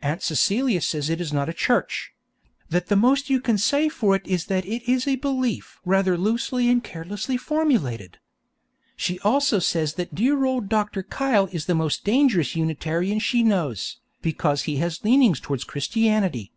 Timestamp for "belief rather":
5.16-6.16